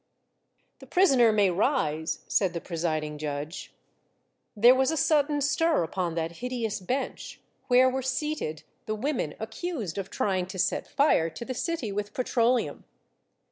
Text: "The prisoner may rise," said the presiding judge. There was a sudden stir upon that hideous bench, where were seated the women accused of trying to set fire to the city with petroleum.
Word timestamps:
"The 0.79 0.87
prisoner 0.87 1.31
may 1.31 1.51
rise," 1.51 2.25
said 2.27 2.53
the 2.53 2.59
presiding 2.59 3.19
judge. 3.19 3.71
There 4.57 4.73
was 4.73 4.89
a 4.89 4.97
sudden 4.97 5.41
stir 5.41 5.83
upon 5.83 6.15
that 6.15 6.37
hideous 6.37 6.79
bench, 6.79 7.39
where 7.67 7.87
were 7.87 8.01
seated 8.01 8.63
the 8.87 8.95
women 8.95 9.35
accused 9.39 9.99
of 9.99 10.09
trying 10.09 10.47
to 10.47 10.57
set 10.57 10.87
fire 10.87 11.29
to 11.29 11.45
the 11.45 11.53
city 11.53 11.91
with 11.91 12.15
petroleum. 12.15 12.83